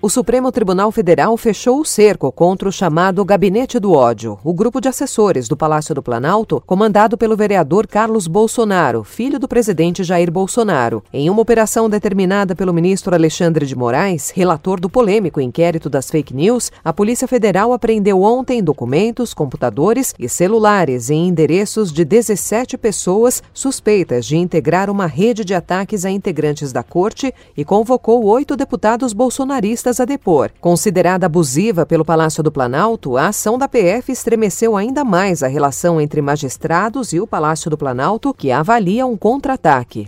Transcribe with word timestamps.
O 0.00 0.08
Supremo 0.08 0.52
Tribunal 0.52 0.92
Federal 0.92 1.36
fechou 1.36 1.80
o 1.80 1.84
cerco 1.84 2.30
contra 2.30 2.68
o 2.68 2.72
chamado 2.72 3.24
Gabinete 3.24 3.80
do 3.80 3.90
Ódio, 3.90 4.38
o 4.44 4.54
grupo 4.54 4.80
de 4.80 4.86
assessores 4.86 5.48
do 5.48 5.56
Palácio 5.56 5.92
do 5.92 6.00
Planalto, 6.00 6.62
comandado 6.64 7.18
pelo 7.18 7.36
vereador 7.36 7.84
Carlos 7.84 8.28
Bolsonaro, 8.28 9.02
filho 9.02 9.40
do 9.40 9.48
presidente 9.48 10.04
Jair 10.04 10.30
Bolsonaro. 10.30 11.02
Em 11.12 11.28
uma 11.28 11.42
operação 11.42 11.90
determinada 11.90 12.54
pelo 12.54 12.72
ministro 12.72 13.12
Alexandre 13.12 13.66
de 13.66 13.74
Moraes, 13.74 14.30
relator 14.30 14.78
do 14.78 14.88
polêmico 14.88 15.40
inquérito 15.40 15.90
das 15.90 16.08
fake 16.08 16.32
news, 16.32 16.70
a 16.84 16.92
Polícia 16.92 17.26
Federal 17.26 17.72
apreendeu 17.72 18.22
ontem 18.22 18.62
documentos, 18.62 19.34
computadores 19.34 20.14
e 20.16 20.28
celulares 20.28 21.10
em 21.10 21.26
endereços 21.26 21.92
de 21.92 22.04
17 22.04 22.78
pessoas 22.78 23.42
suspeitas 23.52 24.26
de 24.26 24.36
integrar 24.36 24.90
uma 24.90 25.06
rede 25.06 25.44
de 25.44 25.54
ataques 25.54 26.04
a 26.04 26.10
integrantes 26.10 26.72
da 26.72 26.84
corte 26.84 27.34
e 27.56 27.64
convocou 27.64 28.24
oito 28.24 28.54
deputados 28.54 29.12
bolsonaristas 29.12 29.87
a 29.88 30.04
depor. 30.04 30.50
Considerada 30.60 31.26
abusiva 31.26 31.86
pelo 31.86 32.04
Palácio 32.04 32.42
do 32.42 32.52
Planalto, 32.52 33.16
a 33.16 33.28
ação 33.28 33.56
da 33.56 33.66
PF 33.66 34.12
estremeceu 34.12 34.76
ainda 34.76 35.04
mais 35.04 35.42
a 35.42 35.48
relação 35.48 36.00
entre 36.00 36.20
magistrados 36.20 37.12
e 37.12 37.20
o 37.20 37.26
Palácio 37.26 37.70
do 37.70 37.78
Planalto, 37.78 38.34
que 38.34 38.50
avalia 38.50 39.06
um 39.06 39.16
contra-ataque. 39.16 40.06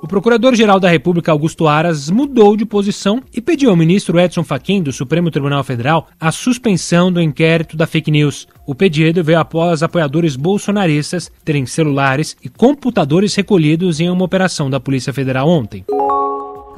O 0.00 0.06
Procurador-Geral 0.06 0.78
da 0.78 0.88
República, 0.88 1.32
Augusto 1.32 1.66
Aras, 1.66 2.08
mudou 2.08 2.56
de 2.56 2.64
posição 2.64 3.20
e 3.34 3.40
pediu 3.40 3.70
ao 3.70 3.76
ministro 3.76 4.18
Edson 4.18 4.44
Fachin, 4.44 4.80
do 4.80 4.92
Supremo 4.92 5.30
Tribunal 5.30 5.64
Federal, 5.64 6.06
a 6.20 6.30
suspensão 6.30 7.12
do 7.12 7.20
inquérito 7.20 7.76
da 7.76 7.86
fake 7.86 8.10
news. 8.10 8.46
O 8.64 8.76
pedido 8.76 9.24
veio 9.24 9.40
após 9.40 9.82
apoiadores 9.82 10.36
bolsonaristas 10.36 11.30
terem 11.44 11.66
celulares 11.66 12.36
e 12.42 12.48
computadores 12.48 13.34
recolhidos 13.34 13.98
em 13.98 14.08
uma 14.08 14.24
operação 14.24 14.70
da 14.70 14.78
Polícia 14.78 15.12
Federal 15.12 15.48
ontem. 15.48 15.84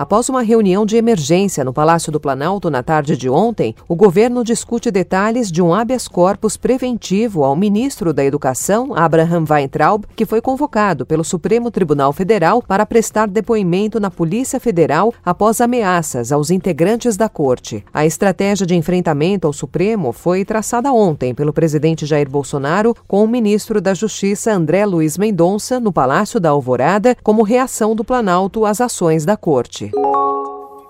Após 0.00 0.30
uma 0.30 0.40
reunião 0.40 0.86
de 0.86 0.96
emergência 0.96 1.62
no 1.62 1.74
Palácio 1.74 2.10
do 2.10 2.18
Planalto 2.18 2.70
na 2.70 2.82
tarde 2.82 3.18
de 3.18 3.28
ontem, 3.28 3.74
o 3.86 3.94
governo 3.94 4.42
discute 4.42 4.90
detalhes 4.90 5.52
de 5.52 5.60
um 5.60 5.74
habeas 5.74 6.08
corpus 6.08 6.56
preventivo 6.56 7.44
ao 7.44 7.54
ministro 7.54 8.14
da 8.14 8.24
Educação, 8.24 8.94
Abraham 8.96 9.44
Weintraub, 9.46 10.06
que 10.16 10.24
foi 10.24 10.40
convocado 10.40 11.04
pelo 11.04 11.22
Supremo 11.22 11.70
Tribunal 11.70 12.14
Federal 12.14 12.62
para 12.66 12.86
prestar 12.86 13.28
depoimento 13.28 14.00
na 14.00 14.10
Polícia 14.10 14.58
Federal 14.58 15.12
após 15.22 15.60
ameaças 15.60 16.32
aos 16.32 16.50
integrantes 16.50 17.14
da 17.18 17.28
corte. 17.28 17.84
A 17.92 18.06
estratégia 18.06 18.64
de 18.64 18.74
enfrentamento 18.74 19.46
ao 19.46 19.52
Supremo 19.52 20.14
foi 20.14 20.46
traçada 20.46 20.90
ontem 20.90 21.34
pelo 21.34 21.52
presidente 21.52 22.06
Jair 22.06 22.30
Bolsonaro 22.30 22.96
com 23.06 23.22
o 23.22 23.28
ministro 23.28 23.82
da 23.82 23.92
Justiça, 23.92 24.50
André 24.50 24.86
Luiz 24.86 25.18
Mendonça, 25.18 25.78
no 25.78 25.92
Palácio 25.92 26.40
da 26.40 26.48
Alvorada, 26.48 27.14
como 27.22 27.42
reação 27.42 27.94
do 27.94 28.02
Planalto 28.02 28.64
às 28.64 28.80
ações 28.80 29.26
da 29.26 29.36
corte. 29.36 29.89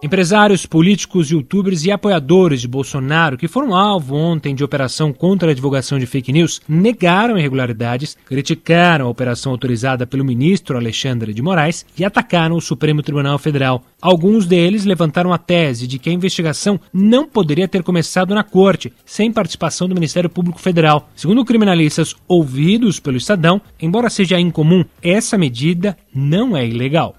Empresários, 0.03 0.65
políticos, 0.65 1.31
youtubers 1.31 1.85
e 1.85 1.91
apoiadores 1.91 2.63
de 2.63 2.69
Bolsonaro 2.69 3.37
que 3.37 3.47
foram 3.47 3.77
alvo 3.77 4.17
ontem 4.17 4.55
de 4.55 4.65
operação 4.65 5.13
contra 5.13 5.51
a 5.51 5.55
divulgação 5.55 5.99
de 5.99 6.07
fake 6.07 6.33
news 6.33 6.63
negaram 6.67 7.37
irregularidades, 7.37 8.17
criticaram 8.25 9.07
a 9.07 9.11
operação 9.11 9.53
autorizada 9.53 10.07
pelo 10.07 10.25
ministro 10.25 10.79
Alexandre 10.79 11.35
de 11.35 11.43
Moraes 11.43 11.85
e 11.99 12.05
atacaram 12.05 12.57
o 12.57 12.63
Supremo 12.63 13.03
Tribunal 13.03 13.39
Federal. 13.39 13.83
Alguns 14.01 14.47
deles 14.47 14.87
levantaram 14.87 15.35
a 15.35 15.39
tese 15.39 15.87
de 15.87 15.99
que 15.99 16.09
a 16.09 16.15
investigação 16.15 16.81
não 16.95 17.27
poderia 17.27 17.69
ter 17.69 17.83
começado 17.83 18.35
na 18.35 18.43
corte, 18.43 18.91
sem 19.05 19.31
participação 19.31 19.87
do 19.87 19.95
Ministério 19.95 20.31
Público 20.31 20.63
Federal. 20.63 21.11
Segundo 21.15 21.45
criminalistas 21.45 22.17
ouvidos 22.27 22.99
pelo 22.99 23.19
Estadão, 23.19 23.61
embora 23.79 24.09
seja 24.09 24.41
incomum, 24.41 24.83
essa 25.03 25.37
medida 25.37 25.95
não 26.15 26.57
é 26.57 26.67
ilegal. 26.67 27.15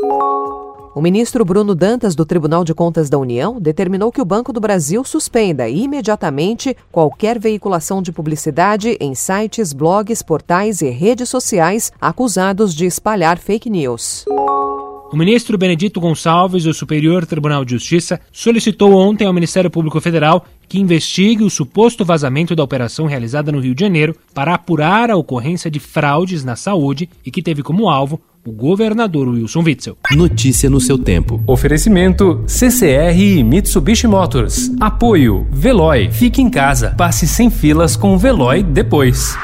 O 0.93 0.99
ministro 0.99 1.45
Bruno 1.45 1.73
Dantas, 1.73 2.15
do 2.15 2.25
Tribunal 2.25 2.65
de 2.65 2.73
Contas 2.73 3.09
da 3.09 3.17
União, 3.17 3.61
determinou 3.61 4.11
que 4.11 4.21
o 4.21 4.25
Banco 4.25 4.51
do 4.51 4.59
Brasil 4.59 5.05
suspenda 5.05 5.69
imediatamente 5.69 6.75
qualquer 6.91 7.39
veiculação 7.39 8.01
de 8.01 8.11
publicidade 8.11 8.97
em 8.99 9.15
sites, 9.15 9.71
blogs, 9.71 10.21
portais 10.21 10.81
e 10.81 10.89
redes 10.89 11.29
sociais 11.29 11.93
acusados 12.01 12.75
de 12.75 12.85
espalhar 12.85 13.37
fake 13.37 13.69
news. 13.69 14.25
O 15.13 15.15
ministro 15.15 15.57
Benedito 15.57 15.99
Gonçalves, 16.01 16.65
do 16.65 16.73
Superior 16.73 17.25
Tribunal 17.25 17.63
de 17.63 17.71
Justiça, 17.71 18.19
solicitou 18.29 18.93
ontem 18.93 19.25
ao 19.25 19.33
Ministério 19.33 19.69
Público 19.69 19.99
Federal 20.01 20.45
que 20.67 20.79
investigue 20.79 21.43
o 21.43 21.49
suposto 21.49 22.03
vazamento 22.03 22.53
da 22.53 22.63
operação 22.63 23.05
realizada 23.05 23.51
no 23.51 23.59
Rio 23.59 23.75
de 23.75 23.81
Janeiro 23.81 24.15
para 24.33 24.55
apurar 24.55 25.09
a 25.09 25.17
ocorrência 25.17 25.71
de 25.71 25.79
fraudes 25.79 26.43
na 26.43 26.57
saúde 26.57 27.09
e 27.25 27.31
que 27.31 27.41
teve 27.41 27.61
como 27.61 27.89
alvo 27.89 28.21
o 28.45 28.51
governador 28.51 29.27
Wilson 29.27 29.63
Witzel. 29.63 29.97
Notícia 30.11 30.69
no 30.69 30.79
seu 30.79 30.97
tempo. 30.97 31.41
Oferecimento 31.47 32.43
CCR 32.47 33.17
e 33.17 33.43
Mitsubishi 33.43 34.07
Motors. 34.07 34.71
Apoio 34.79 35.47
Veloy. 35.51 36.09
Fique 36.11 36.41
em 36.41 36.49
casa. 36.49 36.91
Passe 36.97 37.27
sem 37.27 37.49
filas 37.49 37.95
com 37.95 38.13
o 38.13 38.17
Veloy 38.17 38.63
depois. 38.63 39.35